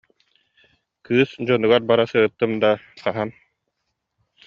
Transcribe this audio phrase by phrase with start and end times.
[1.05, 3.29] Кыыс дьонугар бара сырыттым даа, хаһан